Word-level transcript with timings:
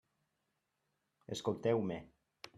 Escolteu-me. 1.35 1.99